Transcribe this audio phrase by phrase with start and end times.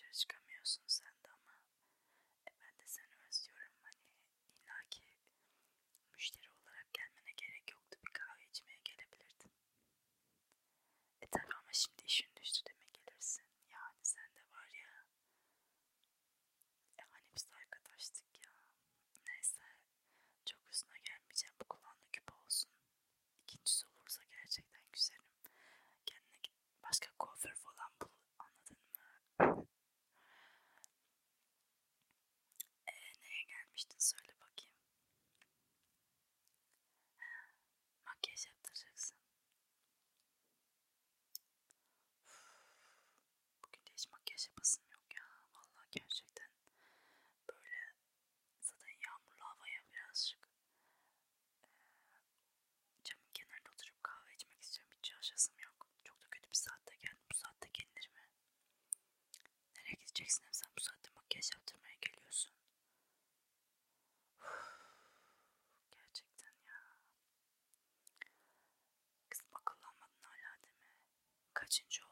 [0.00, 1.09] dışarı çıkamıyorsun sen.
[33.80, 34.69] yapmıştın söyle bakayım.
[71.70, 72.09] 请求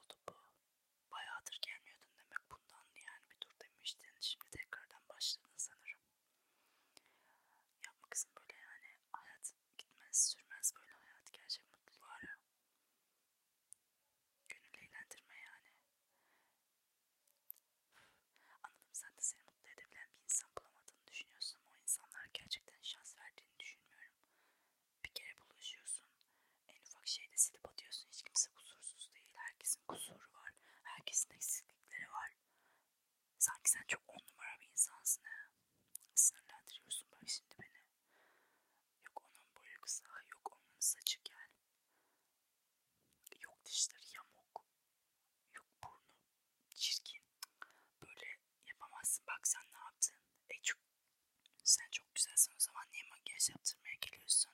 [53.39, 54.53] sen sen merkeliyorsun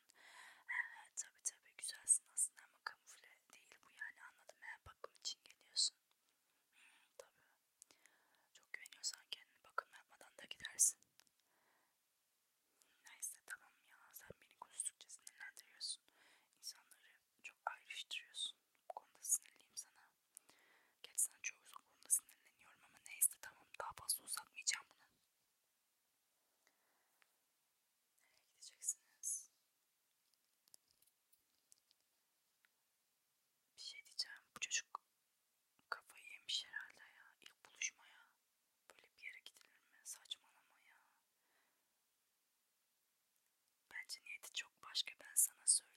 [44.21, 45.94] medeniyeti çok başka ben sana söyleyeyim.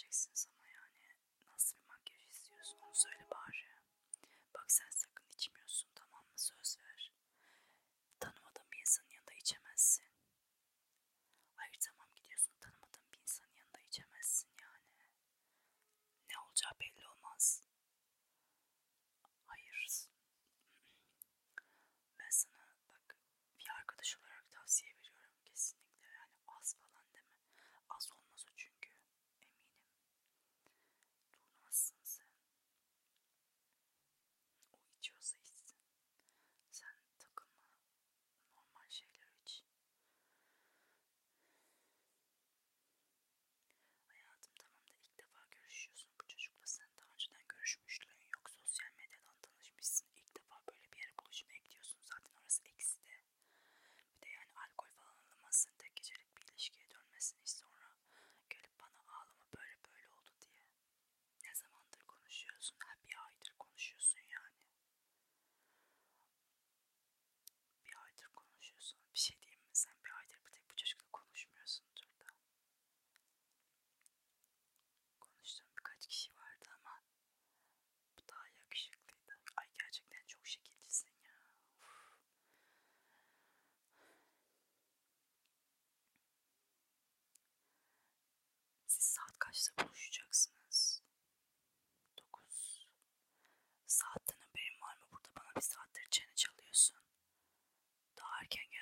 [0.00, 1.16] vereceksiniz ama yani
[1.52, 3.66] nasıl bir makyaj istiyorsun onu söyle bari.
[4.54, 7.12] Bak sen sakın içmiyorsun tamam mı söz ver.
[8.20, 10.04] Tanımadığın bir insanın yanında içemezsin.
[11.56, 14.84] Hayır tamam gidiyorsun tanımadığın bir insanın yanında içemezsin yani.
[16.30, 17.62] Ne olacağı belli olmaz.
[19.46, 20.08] Hayır.
[22.18, 23.16] Ben sana bak
[23.58, 25.09] bir arkadaş olarak tavsiye veriyorum.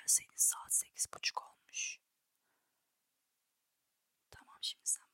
[0.09, 1.99] gelseydin saat sekiz buçuk olmuş.
[4.31, 5.08] Tamam şimdi sen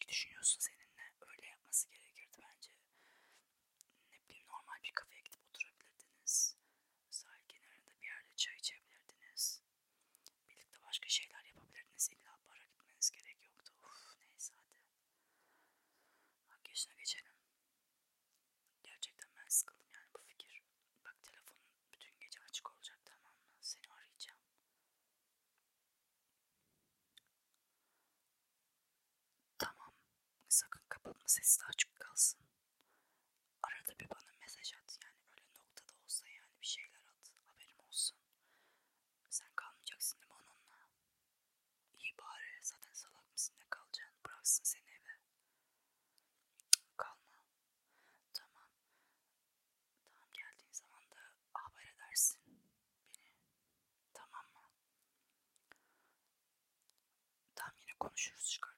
[0.00, 0.79] ilişki düşünüyorsun senin
[31.30, 32.40] sesi de açık kalsın.
[33.62, 38.18] Arada bir bana mesaj at yani öyle noktada olsa yani bir şeyler at haberim olsun.
[39.30, 40.88] Sen kalmayacaksın değil mi onunla?
[41.98, 45.14] İyi bari zaten salak mısın ne kalacaksın bıraksın seni eve.
[46.96, 47.46] Kalma.
[48.34, 48.68] Tamam.
[50.14, 51.20] Tamam geldiğin zaman da
[51.54, 52.60] haber edersin beni.
[54.14, 54.70] Tamam mı?
[57.54, 58.69] Tamam yine konuşuruz çıkar.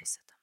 [0.00, 0.39] neyse tamam.